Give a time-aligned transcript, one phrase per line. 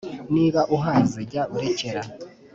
[0.35, 2.01] niba uhaze jya urekera